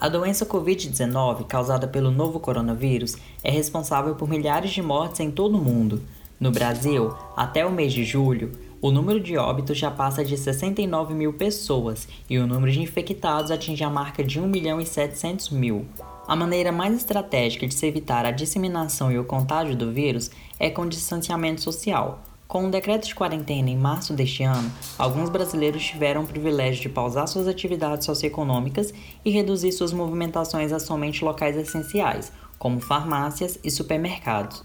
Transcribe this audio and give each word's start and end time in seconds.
A 0.00 0.08
doença 0.08 0.44
Covid-19, 0.44 1.46
causada 1.46 1.86
pelo 1.86 2.10
novo 2.10 2.40
coronavírus, 2.40 3.16
é 3.42 3.50
responsável 3.50 4.14
por 4.16 4.28
milhares 4.28 4.72
de 4.72 4.82
mortes 4.82 5.20
em 5.20 5.30
todo 5.30 5.56
o 5.56 5.62
mundo. 5.62 6.02
No 6.38 6.50
Brasil, 6.50 7.14
até 7.36 7.64
o 7.64 7.70
mês 7.70 7.92
de 7.92 8.04
julho, 8.04 8.52
o 8.82 8.90
número 8.90 9.20
de 9.20 9.36
óbitos 9.36 9.78
já 9.78 9.90
passa 9.90 10.24
de 10.24 10.36
69 10.36 11.14
mil 11.14 11.32
pessoas 11.32 12.08
e 12.28 12.38
o 12.38 12.46
número 12.46 12.70
de 12.70 12.82
infectados 12.82 13.50
atinge 13.50 13.84
a 13.84 13.88
marca 13.88 14.22
de 14.22 14.40
1 14.40 14.46
milhão 14.46 14.80
e 14.80 14.84
700 14.84 15.50
mil. 15.50 15.86
A 16.26 16.34
maneira 16.34 16.72
mais 16.72 16.94
estratégica 16.94 17.66
de 17.66 17.72
se 17.72 17.86
evitar 17.86 18.26
a 18.26 18.30
disseminação 18.30 19.12
e 19.12 19.18
o 19.18 19.24
contágio 19.24 19.76
do 19.76 19.92
vírus 19.92 20.30
é 20.58 20.68
com 20.68 20.88
distanciamento 20.88 21.62
social. 21.62 22.20
Com 22.46 22.66
o 22.66 22.70
decreto 22.70 23.06
de 23.06 23.14
quarentena 23.14 23.70
em 23.70 23.76
março 23.76 24.12
deste 24.12 24.42
ano, 24.42 24.70
alguns 24.98 25.30
brasileiros 25.30 25.82
tiveram 25.82 26.22
o 26.22 26.26
privilégio 26.26 26.82
de 26.82 26.88
pausar 26.88 27.26
suas 27.26 27.48
atividades 27.48 28.04
socioeconômicas 28.04 28.92
e 29.24 29.30
reduzir 29.30 29.72
suas 29.72 29.92
movimentações 29.92 30.70
a 30.70 30.78
somente 30.78 31.24
locais 31.24 31.56
essenciais, 31.56 32.30
como 32.58 32.80
farmácias 32.80 33.58
e 33.64 33.70
supermercados. 33.70 34.62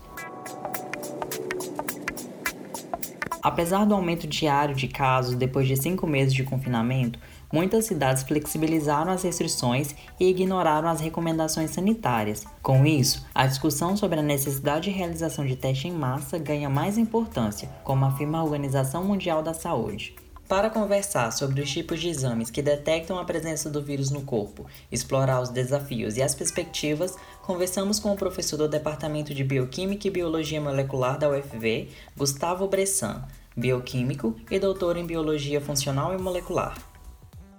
Apesar 3.42 3.86
do 3.86 3.96
aumento 3.96 4.28
diário 4.28 4.76
de 4.76 4.88
casos 4.90 5.34
depois 5.34 5.66
de 5.66 5.78
cinco 5.78 6.06
meses 6.06 6.34
de 6.34 6.44
confinamento, 6.44 7.18
muitas 7.52 7.86
cidades 7.86 8.24
flexibilizaram 8.24 9.12
as 9.12 9.24
restrições 9.24 9.96
e 10.20 10.30
ignoraram 10.30 10.88
as 10.88 11.00
recomendações 11.00 11.72
sanitárias. 11.72 12.46
Com 12.62 12.86
isso, 12.86 13.26
a 13.34 13.48
discussão 13.48 13.96
sobre 13.98 14.20
a 14.20 14.24
necessidade 14.24 14.86
de 14.86 14.98
realização 14.98 15.46
de 15.46 15.56
teste 15.56 15.88
em 15.88 15.92
massa 15.92 16.38
ganha 16.38 16.70
mais 16.70 16.98
importância, 16.98 17.70
como 17.84 18.06
afirma 18.06 18.40
a 18.40 18.44
Organização 18.44 19.04
Mundial 19.04 19.42
da 19.42 19.54
Saúde. 19.54 20.16
Para 20.50 20.72
conversar 20.72 21.30
sobre 21.30 21.62
os 21.62 21.70
tipos 21.70 22.00
de 22.00 22.10
exames 22.10 22.50
que 22.50 22.60
detectam 22.60 23.20
a 23.20 23.24
presença 23.24 23.70
do 23.70 23.84
vírus 23.84 24.10
no 24.10 24.24
corpo, 24.24 24.66
explorar 24.92 25.40
os 25.42 25.50
desafios 25.50 26.18
e 26.18 26.24
as 26.24 26.34
perspectivas, 26.34 27.16
conversamos 27.44 28.00
com 28.00 28.12
o 28.12 28.16
professor 28.16 28.58
do 28.58 28.68
Departamento 28.68 29.32
de 29.32 29.44
Bioquímica 29.44 30.08
e 30.08 30.12
Biologia 30.12 30.60
Molecular 30.60 31.20
da 31.20 31.30
UFV, 31.30 31.90
Gustavo 32.18 32.68
Bressan, 32.68 33.24
bioquímico 33.56 34.36
e 34.50 34.58
doutor 34.58 34.98
em 34.98 35.06
Biologia 35.06 35.62
Funcional 35.62 36.16
e 36.16 36.18
Molecular. 36.18 36.76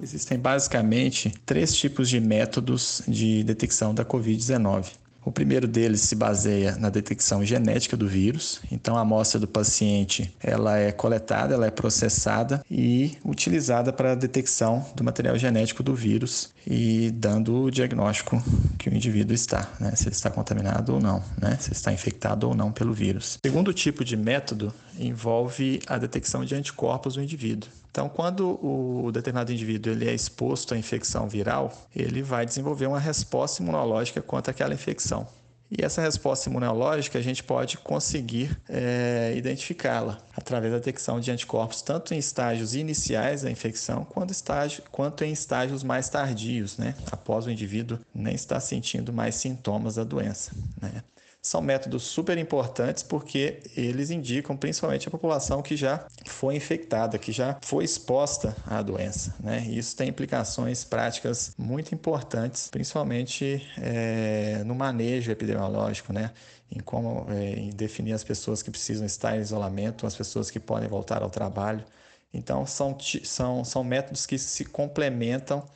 Existem 0.02 0.38
basicamente 0.38 1.32
três 1.44 1.74
tipos 1.74 2.08
de 2.08 2.20
métodos 2.20 3.02
de 3.06 3.44
detecção 3.44 3.94
da 3.94 4.04
Covid-19. 4.04 5.00
O 5.22 5.30
primeiro 5.30 5.68
deles 5.68 6.00
se 6.00 6.14
baseia 6.14 6.76
na 6.76 6.88
detecção 6.88 7.44
genética 7.44 7.96
do 7.96 8.08
vírus. 8.08 8.60
Então, 8.72 8.96
a 8.96 9.02
amostra 9.02 9.38
do 9.38 9.46
paciente 9.46 10.34
ela 10.42 10.78
é 10.78 10.90
coletada, 10.90 11.54
ela 11.54 11.66
é 11.66 11.70
processada 11.70 12.64
e 12.70 13.18
utilizada 13.24 13.92
para 13.92 14.12
a 14.12 14.14
detecção 14.14 14.84
do 14.94 15.04
material 15.04 15.36
genético 15.36 15.82
do 15.82 15.94
vírus 15.94 16.50
e 16.66 17.10
dando 17.10 17.64
o 17.64 17.70
diagnóstico 17.70 18.42
que 18.78 18.88
o 18.88 18.94
indivíduo 18.94 19.34
está, 19.34 19.68
né? 19.78 19.92
se 19.94 20.04
ele 20.04 20.14
está 20.14 20.30
contaminado 20.30 20.94
ou 20.94 21.00
não, 21.00 21.22
né? 21.40 21.56
se 21.60 21.68
ele 21.68 21.76
está 21.76 21.92
infectado 21.92 22.48
ou 22.48 22.54
não 22.54 22.72
pelo 22.72 22.94
vírus. 22.94 23.34
O 23.36 23.46
segundo 23.46 23.74
tipo 23.74 24.02
de 24.04 24.16
método 24.16 24.72
envolve 24.98 25.80
a 25.86 25.98
detecção 25.98 26.46
de 26.46 26.54
anticorpos 26.54 27.14
do 27.14 27.22
indivíduo. 27.22 27.68
Então, 27.90 28.08
quando 28.08 28.58
o 28.64 29.10
determinado 29.10 29.52
indivíduo 29.52 29.92
ele 29.92 30.08
é 30.08 30.14
exposto 30.14 30.74
à 30.74 30.78
infecção 30.78 31.28
viral, 31.28 31.72
ele 31.94 32.22
vai 32.22 32.46
desenvolver 32.46 32.86
uma 32.86 33.00
resposta 33.00 33.62
imunológica 33.62 34.22
contra 34.22 34.52
aquela 34.52 34.72
infecção. 34.72 35.26
E 35.70 35.84
essa 35.84 36.02
resposta 36.02 36.48
imunológica 36.48 37.18
a 37.18 37.22
gente 37.22 37.44
pode 37.44 37.78
conseguir 37.78 38.60
é, 38.68 39.32
identificá-la 39.36 40.18
através 40.36 40.72
da 40.72 40.78
detecção 40.78 41.20
de 41.20 41.30
anticorpos, 41.30 41.80
tanto 41.80 42.12
em 42.12 42.18
estágios 42.18 42.74
iniciais 42.74 43.42
da 43.42 43.50
infecção, 43.50 44.04
quanto, 44.04 44.32
estágio, 44.32 44.82
quanto 44.90 45.22
em 45.22 45.32
estágios 45.32 45.84
mais 45.84 46.08
tardios, 46.08 46.76
né? 46.76 46.96
após 47.12 47.46
o 47.46 47.50
indivíduo 47.52 48.00
nem 48.12 48.34
estar 48.34 48.58
sentindo 48.58 49.12
mais 49.12 49.36
sintomas 49.36 49.94
da 49.94 50.02
doença. 50.02 50.50
Né? 50.82 51.04
São 51.42 51.62
métodos 51.62 52.02
super 52.02 52.36
importantes 52.36 53.02
porque 53.02 53.62
eles 53.74 54.10
indicam 54.10 54.54
principalmente 54.54 55.08
a 55.08 55.10
população 55.10 55.62
que 55.62 55.74
já 55.74 56.06
foi 56.26 56.54
infectada, 56.56 57.18
que 57.18 57.32
já 57.32 57.58
foi 57.62 57.84
exposta 57.84 58.54
à 58.66 58.82
doença. 58.82 59.34
Né? 59.40 59.64
E 59.66 59.78
isso 59.78 59.96
tem 59.96 60.08
implicações 60.08 60.84
práticas 60.84 61.54
muito 61.56 61.94
importantes, 61.94 62.68
principalmente 62.68 63.66
é, 63.78 64.62
no 64.64 64.74
manejo 64.74 65.30
epidemiológico, 65.32 66.12
né? 66.12 66.30
em 66.70 66.78
como 66.78 67.26
é, 67.30 67.52
em 67.52 67.70
definir 67.70 68.12
as 68.12 68.22
pessoas 68.22 68.62
que 68.62 68.70
precisam 68.70 69.06
estar 69.06 69.36
em 69.36 69.40
isolamento, 69.40 70.06
as 70.06 70.14
pessoas 70.14 70.50
que 70.50 70.60
podem 70.60 70.88
voltar 70.88 71.22
ao 71.22 71.30
trabalho. 71.30 71.84
Então, 72.32 72.66
são, 72.66 72.96
são, 73.24 73.64
são 73.64 73.82
métodos 73.82 74.26
que 74.26 74.38
se 74.38 74.64
complementam 74.64 75.66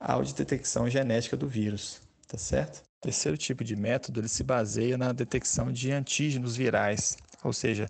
ao 0.00 0.22
de 0.22 0.32
detecção 0.32 0.88
genética 0.88 1.36
do 1.36 1.48
vírus, 1.48 2.00
tá 2.26 2.38
certo? 2.38 2.87
Terceiro 3.00 3.38
tipo 3.38 3.62
de 3.62 3.76
método 3.76 4.20
ele 4.20 4.28
se 4.28 4.42
baseia 4.42 4.98
na 4.98 5.12
detecção 5.12 5.70
de 5.70 5.92
antígenos 5.92 6.56
virais, 6.56 7.16
ou 7.44 7.52
seja, 7.52 7.88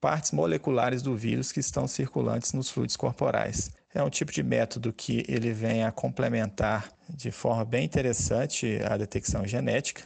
partes 0.00 0.30
moleculares 0.32 1.02
do 1.02 1.16
vírus 1.16 1.50
que 1.50 1.60
estão 1.60 1.88
circulantes 1.88 2.52
nos 2.52 2.70
fluidos 2.70 2.96
corporais. 2.96 3.70
É 3.92 4.02
um 4.02 4.10
tipo 4.10 4.30
de 4.30 4.42
método 4.42 4.92
que 4.92 5.24
ele 5.28 5.52
vem 5.52 5.82
a 5.82 5.90
complementar 5.90 6.92
de 7.08 7.30
forma 7.30 7.64
bem 7.64 7.84
interessante 7.84 8.78
a 8.84 8.96
detecção 8.96 9.46
genética, 9.46 10.02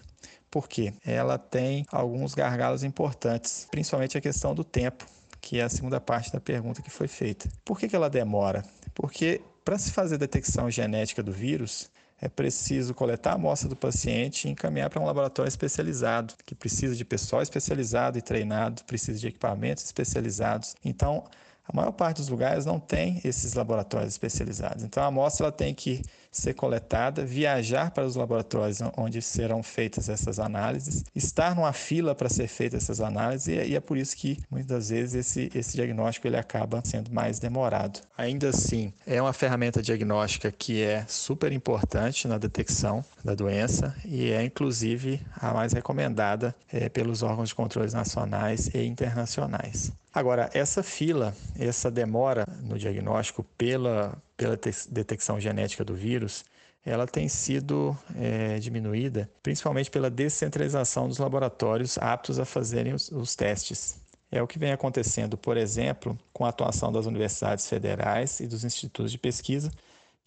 porque 0.51 0.95
ela 1.05 1.37
tem 1.37 1.85
alguns 1.91 2.35
gargalos 2.35 2.85
importantes, 2.85 3.67
principalmente 3.71 4.17
a 4.17 4.21
questão 4.21 4.55
do 4.55 4.65
tempo, 4.65 5.05
que 5.41 5.59
é 5.59 5.65
a 5.65 5.69
segunda 5.69 6.01
parte 6.01 6.33
da 6.33 6.41
pergunta 6.41 6.81
que 6.81 6.91
foi 6.91 7.09
feita. 7.09 7.49
Por 7.65 7.79
que, 7.79 7.89
que 7.89 7.97
ela 7.97 8.09
demora? 8.09 8.63
Porque 8.95 9.41
para 9.65 9.79
se 9.79 9.93
fazer 9.93 10.17
detecção 10.17 10.71
genética 10.71 11.23
do 11.23 11.33
vírus, 11.33 11.91
é 12.21 12.29
preciso 12.29 12.95
coletar 12.95 13.33
a 13.33 13.35
amostra 13.35 13.69
do 13.69 13.77
paciente 13.77 14.47
e 14.47 14.51
encaminhar 14.51 14.91
para 14.91 15.01
um 15.01 15.07
laboratório 15.07 15.49
especializado, 15.49 16.35
que 16.45 16.55
precisa 16.55 16.97
de 16.97 17.05
pessoal 17.05 17.43
especializado 17.43 18.19
e 18.19 18.23
treinado, 18.23 18.83
precisa 18.85 19.19
de 19.19 19.29
equipamentos 19.29 19.85
especializados. 19.85 20.75
Então, 20.85 21.25
a 21.67 21.77
maior 21.77 21.93
parte 21.93 22.17
dos 22.17 22.29
lugares 22.29 22.65
não 22.65 22.81
tem 22.81 23.21
esses 23.23 23.53
laboratórios 23.53 24.15
especializados. 24.15 24.83
Então, 24.83 25.03
a 25.03 25.07
amostra 25.07 25.47
ela 25.47 25.53
tem 25.53 25.75
que 25.75 26.03
ser 26.31 26.55
coletada, 26.55 27.25
viajar 27.25 27.91
para 27.91 28.07
os 28.07 28.17
laboratórios 28.17 28.79
onde 28.97 29.21
serão 29.23 29.63
feitas 29.63 30.09
essas 30.09 30.39
análises, 30.39 31.05
estar 31.15 31.55
numa 31.55 31.73
fila 31.73 32.15
para 32.15 32.29
ser 32.29 32.49
feitas 32.49 32.85
essas 32.85 33.01
análises, 33.01 33.49
e, 33.49 33.75
é 33.75 33.81
por 33.81 33.97
isso 33.97 34.17
que 34.17 34.39
muitas 34.51 34.91
vezes 34.91 35.15
esse, 35.15 35.51
esse 35.55 35.77
diagnóstico 35.77 36.27
ele 36.27 36.37
acaba 36.37 36.83
sendo 36.85 37.13
mais 37.13 37.39
demorado. 37.39 38.01
Ainda 38.17 38.49
assim, 38.49 38.93
é 39.07 39.21
uma 39.21 39.33
ferramenta 39.33 39.83
diagnóstica 39.83 40.53
que 40.53 40.83
é 40.83 41.05
super 41.09 41.53
importante 41.53 42.29
na 42.29 42.39
detecção 42.39 43.05
da 43.25 43.35
doença 43.35 43.95
e 44.05 44.31
é 44.31 44.43
inclusive 44.43 45.21
a 45.37 45.53
mais 45.53 45.73
recomendada 45.73 46.55
é, 46.73 46.89
pelos 46.89 47.23
órgãos 47.23 47.51
de 47.51 47.55
controles 47.55 47.95
nacionais 47.95 48.69
e 48.75 48.85
internacionais. 48.85 49.93
Agora, 50.13 50.51
essa 50.53 50.83
fila, 50.83 51.35
essa 51.59 51.91
demora 51.91 52.45
no 52.63 52.79
diagnóstico 52.79 53.45
pela, 53.57 54.17
pela 54.39 54.57
detecção 54.89 55.39
genética 55.39 55.85
do 55.85 55.95
vírus, 55.95 56.45
ela 56.87 57.07
tem 57.07 57.29
sido 57.29 57.99
é, 58.17 58.59
diminuída 58.61 59.29
principalmente 59.43 59.91
pela 59.91 60.09
descentralização 60.09 61.09
dos 61.09 61.19
laboratórios 61.19 61.99
aptos 61.99 62.39
a 62.39 62.45
fazerem 62.45 62.95
os, 62.95 63.11
os 63.11 63.35
testes. 63.35 64.01
É 64.31 64.41
o 64.43 64.47
que 64.47 64.59
vem 64.59 64.73
acontecendo, 64.73 65.37
por 65.37 65.57
exemplo, 65.57 66.17
com 66.33 66.45
a 66.45 66.51
atuação 66.51 66.93
das 66.93 67.05
universidades 67.05 67.69
federais 67.69 68.41
e 68.41 68.47
dos 68.47 68.63
institutos 68.63 69.11
de 69.11 69.19
pesquisa, 69.19 69.73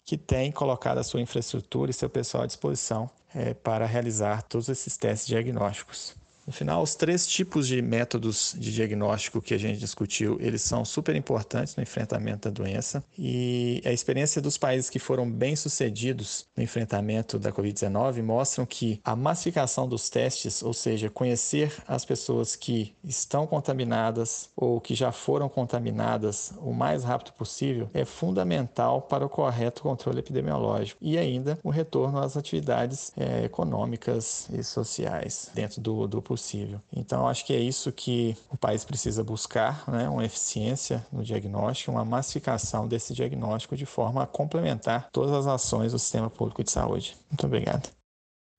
que 0.04 0.18
têm 0.18 0.52
colocado 0.52 0.98
a 0.98 1.04
sua 1.04 1.20
infraestrutura 1.20 1.90
e 1.90 1.94
seu 1.94 2.10
pessoal 2.10 2.44
à 2.44 2.46
disposição 2.46 3.08
é, 3.34 3.54
para 3.54 3.86
realizar 3.86 4.42
todos 4.42 4.68
esses 4.68 4.96
testes 4.96 5.26
diagnósticos. 5.26 6.14
No 6.46 6.52
final, 6.52 6.82
os 6.82 6.94
três 6.94 7.26
tipos 7.26 7.68
de 7.68 7.80
métodos 7.80 8.54
de 8.58 8.72
diagnóstico 8.72 9.40
que 9.40 9.54
a 9.54 9.58
gente 9.58 9.78
discutiu, 9.78 10.38
eles 10.40 10.62
são 10.62 10.84
super 10.84 11.14
importantes 11.14 11.76
no 11.76 11.82
enfrentamento 11.82 12.48
da 12.48 12.50
doença. 12.50 13.02
E 13.16 13.80
a 13.84 13.92
experiência 13.92 14.42
dos 14.42 14.58
países 14.58 14.90
que 14.90 14.98
foram 14.98 15.30
bem 15.30 15.54
sucedidos 15.54 16.46
no 16.56 16.62
enfrentamento 16.62 17.38
da 17.38 17.52
Covid-19 17.52 18.22
mostram 18.22 18.66
que 18.66 19.00
a 19.04 19.14
massificação 19.14 19.88
dos 19.88 20.08
testes, 20.10 20.62
ou 20.62 20.72
seja, 20.72 21.08
conhecer 21.08 21.72
as 21.86 22.04
pessoas 22.04 22.56
que 22.56 22.94
estão 23.04 23.46
contaminadas 23.46 24.50
ou 24.56 24.80
que 24.80 24.94
já 24.94 25.12
foram 25.12 25.48
contaminadas 25.48 26.52
o 26.58 26.72
mais 26.72 27.04
rápido 27.04 27.32
possível, 27.34 27.88
é 27.94 28.04
fundamental 28.04 29.02
para 29.02 29.24
o 29.24 29.28
correto 29.28 29.82
controle 29.82 30.18
epidemiológico 30.18 30.98
e 31.00 31.16
ainda 31.16 31.58
o 31.62 31.70
retorno 31.70 32.18
às 32.18 32.36
atividades 32.36 33.12
é, 33.16 33.44
econômicas 33.44 34.48
e 34.52 34.62
sociais 34.64 35.50
dentro 35.54 35.80
do, 35.80 36.08
do 36.08 36.22
possível. 36.32 36.80
Então, 36.90 37.28
acho 37.28 37.44
que 37.44 37.52
é 37.52 37.60
isso 37.60 37.92
que 37.92 38.34
o 38.50 38.56
país 38.56 38.84
precisa 38.84 39.22
buscar, 39.22 39.84
né? 39.86 40.08
uma 40.08 40.24
eficiência 40.24 41.06
no 41.12 41.22
diagnóstico, 41.22 41.90
uma 41.90 42.06
massificação 42.06 42.88
desse 42.88 43.12
diagnóstico 43.12 43.76
de 43.76 43.84
forma 43.84 44.22
a 44.22 44.26
complementar 44.26 45.10
todas 45.12 45.32
as 45.32 45.46
ações 45.46 45.92
do 45.92 45.98
sistema 45.98 46.30
público 46.30 46.64
de 46.64 46.70
saúde. 46.70 47.16
Muito 47.30 47.44
obrigado. 47.44 48.01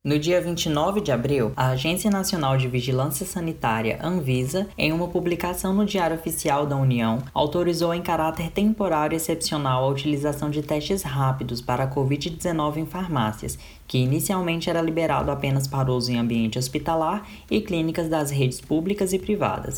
No 0.06 0.20
dia 0.20 0.42
29 0.42 1.00
de 1.00 1.14
abril, 1.14 1.54
a 1.56 1.70
Agência 1.70 2.12
Nacional 2.12 2.58
de 2.58 2.68
Vigilância 2.68 3.26
Sanitária, 3.26 3.98
Anvisa, 4.04 4.68
em 4.78 4.92
uma 4.92 5.08
publicação 5.08 5.74
no 5.74 5.86
Diário 5.86 6.18
Oficial 6.18 6.66
da 6.66 6.76
União, 6.76 7.20
autorizou 7.34 7.94
em 7.94 8.02
caráter 8.02 8.52
temporário 8.52 9.16
e 9.16 9.18
excepcional 9.18 9.86
a 9.86 9.88
utilização 9.88 10.50
de 10.50 10.62
testes 10.62 11.04
rápidos 11.04 11.62
para 11.62 11.86
a 11.86 11.90
Covid-19 11.90 12.80
em 12.80 12.86
farmácias, 12.86 13.58
que 13.88 13.98
inicialmente 13.98 14.70
era 14.70 14.82
liberado 14.82 15.32
apenas 15.32 15.70
para 15.70 15.90
uso 15.90 16.12
em 16.12 16.20
ambiente 16.20 16.60
hospitalar 16.60 17.26
e 17.50 17.62
clínicas 17.62 18.10
das 18.10 18.30
redes 18.30 18.60
públicas 18.60 19.14
e 19.14 19.20
privadas. 19.20 19.78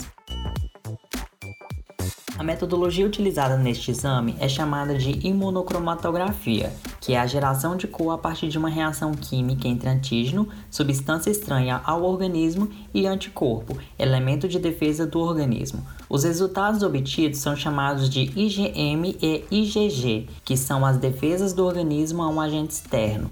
Metodologia 2.45 3.07
utilizada 3.07 3.57
neste 3.57 3.89
exame 3.89 4.35
é 4.39 4.47
chamada 4.47 4.95
de 4.95 5.27
imunocromatografia, 5.27 6.71
que 7.01 7.13
é 7.13 7.19
a 7.19 7.25
geração 7.25 7.75
de 7.75 7.87
cor 7.87 8.11
a 8.11 8.19
partir 8.19 8.49
de 8.49 8.57
uma 8.59 8.69
reação 8.69 9.13
química 9.13 9.67
entre 9.67 9.89
antígeno, 9.89 10.47
substância 10.69 11.31
estranha 11.31 11.81
ao 11.83 12.03
organismo, 12.03 12.69
e 12.93 13.07
anticorpo, 13.07 13.75
elemento 13.97 14.47
de 14.47 14.59
defesa 14.59 15.07
do 15.07 15.19
organismo. 15.19 15.83
Os 16.07 16.23
resultados 16.23 16.83
obtidos 16.83 17.39
são 17.39 17.55
chamados 17.55 18.07
de 18.07 18.21
IgM 18.21 19.17
e 19.19 19.43
IgG, 19.49 20.29
que 20.45 20.55
são 20.55 20.85
as 20.85 20.97
defesas 20.97 21.51
do 21.51 21.65
organismo 21.65 22.21
a 22.21 22.29
um 22.29 22.39
agente 22.39 22.75
externo. 22.75 23.31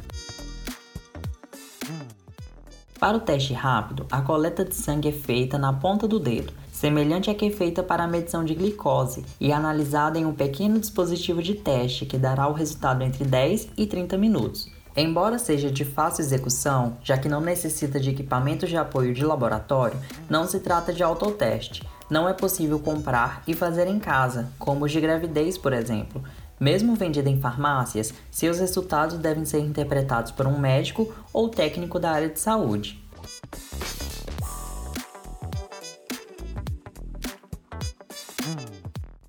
Para 3.00 3.18
o 3.18 3.20
teste 3.20 3.54
rápido, 3.54 4.08
a 4.10 4.22
coleta 4.22 4.66
de 4.66 4.74
sangue 4.74 5.10
é 5.10 5.12
feita 5.12 5.60
na 5.60 5.72
ponta 5.72 6.08
do 6.08 6.20
dedo, 6.20 6.52
semelhante 6.84 7.30
à 7.30 7.34
que 7.34 7.46
é 7.46 7.50
feita 7.50 7.82
para 7.82 8.04
a 8.04 8.08
medição 8.08 8.44
de 8.44 8.54
glicose 8.54 9.24
e 9.40 9.54
analisada 9.54 10.20
em 10.20 10.26
um 10.26 10.34
pequeno 10.34 10.78
dispositivo 10.78 11.42
de 11.42 11.54
teste 11.54 12.06
que 12.06 12.18
dará 12.18 12.46
o 12.46 12.52
resultado 12.52 13.04
entre 13.04 13.24
10 13.24 13.70
e 13.78 13.88
30 13.88 14.18
minutos. 14.18 14.70
Embora 14.94 15.40
seja 15.40 15.72
de 15.72 15.86
fácil 15.86 16.26
execução, 16.26 16.98
já 17.02 17.18
que 17.18 17.30
não 17.30 17.40
necessita 17.40 18.02
de 18.02 18.10
equipamentos 18.10 18.68
de 18.68 18.76
apoio 18.76 19.14
de 19.14 19.24
laboratório, 19.24 19.98
não 20.30 20.46
se 20.46 20.60
trata 20.60 20.92
de 20.92 21.02
autoteste. 21.02 21.88
Não 22.10 22.28
é 22.28 22.34
possível 22.34 22.78
comprar 22.78 23.44
e 23.48 23.54
fazer 23.54 23.88
em 23.88 23.98
casa, 23.98 24.50
como 24.60 24.84
os 24.84 24.92
de 24.92 25.00
gravidez, 25.00 25.58
por 25.58 25.72
exemplo. 25.72 26.22
Mesmo 26.60 26.96
vendido 26.96 27.30
em 27.30 27.40
farmácias, 27.40 28.14
seus 28.30 28.60
resultados 28.60 29.18
devem 29.18 29.46
ser 29.46 29.60
interpretados 29.60 30.34
por 30.34 30.46
um 30.46 30.60
médico 30.60 31.14
ou 31.32 31.48
técnico 31.48 31.98
da 31.98 32.12
área 32.12 32.28
de 32.28 32.42
saúde. 32.42 33.02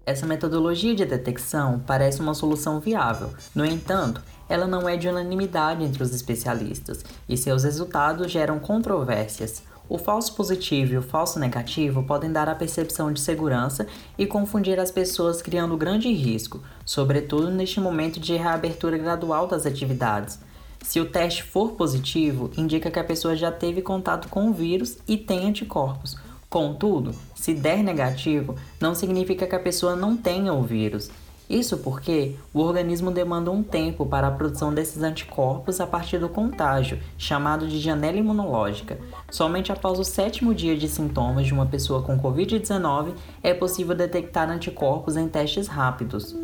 Essa 0.06 0.26
metodologia 0.26 0.94
de 0.94 1.06
detecção 1.06 1.82
parece 1.86 2.20
uma 2.20 2.34
solução 2.34 2.78
viável, 2.78 3.30
no 3.54 3.64
entanto, 3.64 4.20
ela 4.48 4.66
não 4.66 4.86
é 4.86 4.96
de 4.96 5.08
unanimidade 5.08 5.82
entre 5.82 6.02
os 6.02 6.14
especialistas 6.14 7.04
e 7.26 7.36
seus 7.36 7.64
resultados 7.64 8.30
geram 8.30 8.58
controvérsias. 8.58 9.62
O 9.88 9.98
falso 9.98 10.34
positivo 10.34 10.94
e 10.94 10.98
o 10.98 11.02
falso 11.02 11.38
negativo 11.38 12.02
podem 12.02 12.32
dar 12.32 12.48
a 12.48 12.54
percepção 12.54 13.12
de 13.12 13.20
segurança 13.20 13.86
e 14.16 14.26
confundir 14.26 14.78
as 14.78 14.90
pessoas, 14.90 15.42
criando 15.42 15.76
grande 15.76 16.10
risco, 16.12 16.62
sobretudo 16.84 17.50
neste 17.50 17.80
momento 17.80 18.18
de 18.18 18.36
reabertura 18.36 18.96
gradual 18.96 19.46
das 19.46 19.66
atividades. 19.66 20.38
Se 20.82 21.00
o 21.00 21.08
teste 21.08 21.42
for 21.42 21.72
positivo, 21.72 22.50
indica 22.56 22.90
que 22.90 22.98
a 22.98 23.04
pessoa 23.04 23.34
já 23.34 23.50
teve 23.50 23.80
contato 23.80 24.28
com 24.28 24.50
o 24.50 24.52
vírus 24.52 24.98
e 25.08 25.16
tem 25.16 25.46
anticorpos, 25.46 26.16
Contudo, 26.54 27.10
se 27.34 27.52
der 27.52 27.78
negativo, 27.82 28.54
não 28.80 28.94
significa 28.94 29.44
que 29.44 29.56
a 29.56 29.58
pessoa 29.58 29.96
não 29.96 30.16
tenha 30.16 30.52
o 30.52 30.62
vírus. 30.62 31.10
Isso 31.50 31.78
porque 31.78 32.36
o 32.54 32.60
organismo 32.60 33.10
demanda 33.10 33.50
um 33.50 33.60
tempo 33.60 34.06
para 34.06 34.28
a 34.28 34.30
produção 34.30 34.72
desses 34.72 35.02
anticorpos 35.02 35.80
a 35.80 35.86
partir 35.88 36.18
do 36.18 36.28
contágio, 36.28 37.00
chamado 37.18 37.66
de 37.66 37.80
janela 37.80 38.18
imunológica. 38.18 39.00
Somente 39.32 39.72
após 39.72 39.98
o 39.98 40.04
sétimo 40.04 40.54
dia 40.54 40.76
de 40.76 40.86
sintomas 40.86 41.44
de 41.44 41.52
uma 41.52 41.66
pessoa 41.66 42.02
com 42.02 42.16
Covid-19 42.16 43.14
é 43.42 43.52
possível 43.52 43.96
detectar 43.96 44.48
anticorpos 44.48 45.16
em 45.16 45.26
testes 45.26 45.66
rápidos. 45.66 46.36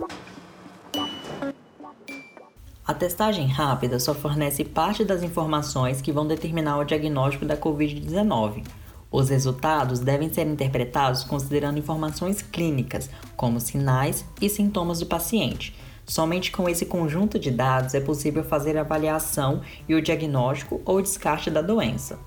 A 2.84 2.92
testagem 2.92 3.46
rápida 3.46 4.00
só 4.00 4.12
fornece 4.12 4.64
parte 4.64 5.04
das 5.04 5.22
informações 5.22 6.02
que 6.02 6.10
vão 6.10 6.26
determinar 6.26 6.78
o 6.78 6.84
diagnóstico 6.84 7.44
da 7.44 7.56
Covid-19. 7.56 8.64
Os 9.10 9.28
resultados 9.28 9.98
devem 9.98 10.32
ser 10.32 10.46
interpretados 10.46 11.24
considerando 11.24 11.78
informações 11.78 12.42
clínicas, 12.42 13.10
como 13.36 13.60
sinais 13.60 14.24
e 14.40 14.48
sintomas 14.48 15.00
do 15.00 15.06
paciente. 15.06 15.74
Somente 16.06 16.50
com 16.50 16.68
esse 16.68 16.86
conjunto 16.86 17.38
de 17.38 17.50
dados 17.50 17.94
é 17.94 18.00
possível 18.00 18.44
fazer 18.44 18.76
a 18.76 18.82
avaliação 18.82 19.62
e 19.88 19.94
o 19.94 20.02
diagnóstico 20.02 20.80
ou 20.84 21.02
descarte 21.02 21.50
da 21.50 21.62
doença. 21.62 22.18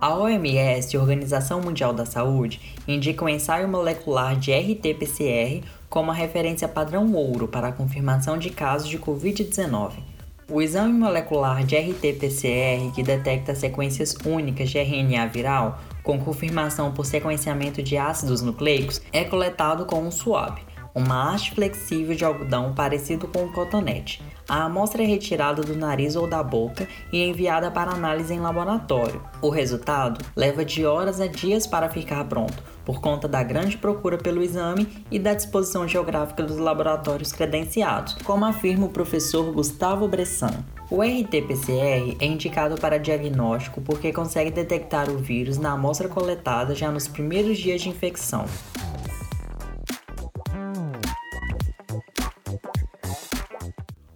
A 0.00 0.16
OMS, 0.16 0.96
Organização 0.96 1.60
Mundial 1.60 1.92
da 1.92 2.06
Saúde, 2.06 2.74
indica 2.88 3.22
o 3.22 3.28
ensaio 3.28 3.68
molecular 3.68 4.34
de 4.34 4.50
RT-PCR 4.50 5.62
como 5.90 6.10
a 6.10 6.14
referência 6.14 6.66
padrão 6.66 7.12
ouro 7.12 7.46
para 7.46 7.68
a 7.68 7.72
confirmação 7.72 8.38
de 8.38 8.48
casos 8.48 8.88
de 8.88 8.98
Covid-19. 8.98 10.09
O 10.52 10.60
exame 10.60 10.92
molecular 10.92 11.64
de 11.64 11.76
RT-PCR, 11.76 12.92
que 12.92 13.04
detecta 13.04 13.54
sequências 13.54 14.16
únicas 14.26 14.68
de 14.68 14.80
RNA 14.80 15.28
viral 15.28 15.78
com 16.02 16.18
confirmação 16.18 16.90
por 16.92 17.06
sequenciamento 17.06 17.80
de 17.80 17.96
ácidos 17.96 18.42
nucleicos, 18.42 19.00
é 19.12 19.22
coletado 19.22 19.86
com 19.86 20.02
um 20.02 20.10
swab, 20.10 20.60
uma 20.94 21.32
haste 21.32 21.52
flexível 21.54 22.14
de 22.14 22.24
algodão 22.24 22.72
parecido 22.74 23.26
com 23.28 23.44
um 23.44 23.52
cotonete. 23.52 24.22
A 24.48 24.64
amostra 24.64 25.02
é 25.02 25.06
retirada 25.06 25.62
do 25.62 25.76
nariz 25.76 26.16
ou 26.16 26.26
da 26.26 26.42
boca 26.42 26.88
e 27.12 27.22
enviada 27.22 27.70
para 27.70 27.92
análise 27.92 28.34
em 28.34 28.40
laboratório. 28.40 29.22
O 29.40 29.48
resultado 29.48 30.24
leva 30.34 30.64
de 30.64 30.84
horas 30.84 31.20
a 31.20 31.26
dias 31.26 31.66
para 31.66 31.88
ficar 31.88 32.24
pronto, 32.24 32.60
por 32.84 33.00
conta 33.00 33.28
da 33.28 33.42
grande 33.42 33.78
procura 33.78 34.18
pelo 34.18 34.42
exame 34.42 34.88
e 35.10 35.18
da 35.18 35.34
disposição 35.34 35.86
geográfica 35.86 36.42
dos 36.42 36.58
laboratórios 36.58 37.30
credenciados, 37.30 38.14
como 38.24 38.44
afirma 38.44 38.86
o 38.86 38.90
professor 38.90 39.52
Gustavo 39.52 40.08
Bressan. 40.08 40.64
O 40.90 41.00
RT-PCR 41.02 42.16
é 42.18 42.26
indicado 42.26 42.74
para 42.74 42.98
diagnóstico 42.98 43.80
porque 43.80 44.12
consegue 44.12 44.50
detectar 44.50 45.08
o 45.08 45.18
vírus 45.18 45.56
na 45.56 45.70
amostra 45.70 46.08
coletada 46.08 46.74
já 46.74 46.90
nos 46.90 47.06
primeiros 47.06 47.58
dias 47.58 47.80
de 47.80 47.88
infecção. 47.88 48.44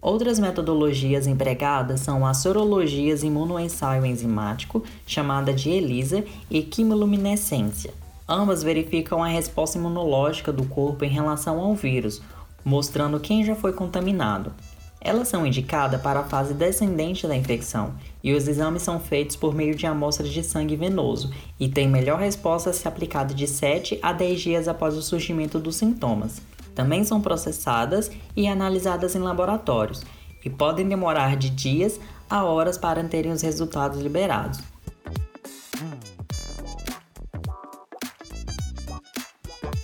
Outras 0.05 0.39
metodologias 0.39 1.27
empregadas 1.27 2.01
são 2.01 2.27
as 2.27 2.37
sorologias 2.37 3.23
imunoensaio 3.23 4.05
enzimático, 4.05 4.85
chamada 5.07 5.51
de 5.51 5.71
ELISA, 5.71 6.23
e 6.51 6.61
quimiluminescência. 6.61 7.91
Ambas 8.29 8.63
verificam 8.63 9.25
a 9.25 9.29
resposta 9.29 9.79
imunológica 9.79 10.53
do 10.53 10.67
corpo 10.67 11.07
em 11.07 11.09
relação 11.09 11.59
ao 11.59 11.75
vírus, 11.75 12.21
mostrando 12.63 13.19
quem 13.19 13.43
já 13.47 13.57
foi 13.57 13.73
contaminado. 13.73 14.53
Elas 15.01 15.29
são 15.29 15.47
indicadas 15.47 16.03
para 16.03 16.21
a 16.21 16.25
fase 16.25 16.53
descendente 16.53 17.27
da 17.27 17.35
infecção 17.35 17.95
e 18.23 18.35
os 18.35 18.47
exames 18.47 18.83
são 18.83 19.01
feitos 19.01 19.37
por 19.37 19.55
meio 19.55 19.75
de 19.75 19.87
amostras 19.87 20.29
de 20.29 20.43
sangue 20.43 20.77
venoso 20.77 21.33
e 21.59 21.67
têm 21.67 21.89
melhor 21.89 22.21
resposta 22.21 22.75
se 22.75 22.87
aplicada 22.87 23.33
de 23.33 23.47
7 23.47 23.99
a 24.03 24.13
10 24.13 24.41
dias 24.41 24.69
após 24.69 24.95
o 24.99 25.03
surgimento 25.03 25.59
dos 25.59 25.77
sintomas. 25.77 26.43
Também 26.75 27.05
são 27.05 27.21
processadas 27.21 28.11
e 28.37 28.47
analisadas 28.47 29.15
em 29.15 29.21
laboratórios 29.21 30.05
e 30.45 30.51
podem 30.51 30.89
demorar 30.89 31.37
de 31.37 31.49
dias 31.49 31.99
a 32.29 32.45
horas 32.45 32.77
para 32.77 33.03
terem 33.05 33.33
os 33.33 33.43
resultados 33.43 34.01
liberados. 34.01 34.61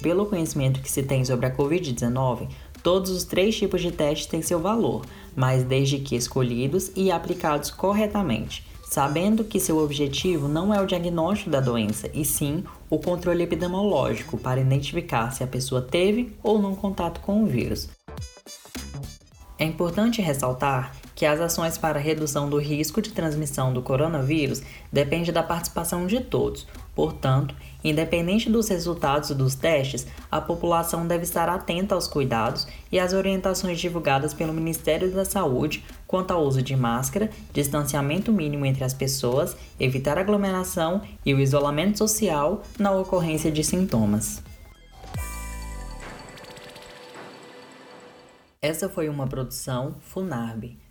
Pelo 0.02 0.26
conhecimento 0.26 0.80
que 0.80 0.90
se 0.90 1.02
tem 1.02 1.25
sobre 1.25 1.47
a 1.47 1.54
Covid-19, 1.54 2.49
todos 2.82 3.11
os 3.11 3.25
três 3.25 3.56
tipos 3.56 3.82
de 3.82 3.92
testes 3.92 4.26
têm 4.26 4.40
seu 4.40 4.59
valor, 4.59 5.04
mas 5.37 5.62
desde 5.62 5.99
que 5.99 6.16
escolhidos 6.16 6.90
e 6.97 7.11
aplicados 7.11 7.70
corretamente, 7.70 8.66
sabendo 8.82 9.44
que 9.44 9.61
seu 9.61 9.78
objetivo 9.78 10.49
não 10.49 10.73
é 10.73 10.80
o 10.80 10.87
diagnóstico 10.87 11.50
da 11.50 11.61
doença, 11.61 12.11
e 12.14 12.25
sim 12.25 12.64
o 12.90 12.99
controle 12.99 13.44
epidemiológico 13.44 14.37
para 14.37 14.61
identificar 14.61 15.30
se 15.30 15.44
a 15.44 15.47
pessoa 15.47 15.80
teve 15.80 16.37
ou 16.42 16.61
não 16.61 16.75
contato 16.75 17.20
com 17.20 17.42
o 17.42 17.47
vírus. 17.47 17.88
É 19.56 19.64
importante 19.64 20.20
ressaltar 20.20 20.97
que 21.14 21.25
as 21.25 21.38
ações 21.38 21.78
para 21.78 21.99
redução 21.99 22.49
do 22.49 22.59
risco 22.59 23.00
de 23.00 23.11
transmissão 23.11 23.73
do 23.73 23.82
coronavírus 23.82 24.62
dependem 24.90 25.32
da 25.32 25.42
participação 25.42 26.06
de 26.06 26.18
todos. 26.20 26.66
Portanto, 26.94 27.54
independente 27.82 28.50
dos 28.50 28.68
resultados 28.68 29.30
dos 29.30 29.54
testes, 29.54 30.06
a 30.30 30.40
população 30.40 31.06
deve 31.06 31.23
estar 31.23 31.49
atenta 31.49 31.94
aos 31.94 32.06
cuidados 32.06 32.66
e 32.90 32.99
às 32.99 33.12
orientações 33.12 33.80
divulgadas 33.80 34.35
pelo 34.35 34.52
Ministério 34.52 35.11
da 35.11 35.25
Saúde 35.25 35.85
quanto 36.06 36.32
ao 36.32 36.44
uso 36.44 36.61
de 36.61 36.75
máscara, 36.75 37.30
distanciamento 37.52 38.32
mínimo 38.32 38.66
entre 38.66 38.82
as 38.82 38.92
pessoas, 38.92 39.56
evitar 39.78 40.18
aglomeração 40.18 41.02
e 41.25 41.32
o 41.32 41.40
isolamento 41.40 41.99
social 41.99 42.62
na 42.78 42.90
ocorrência 42.90 43.50
de 43.50 43.62
sintomas. 43.62 44.42
Essa 48.61 48.90
foi 48.90 49.09
uma 49.09 49.26
produção 49.26 49.94
Funarb. 50.00 50.89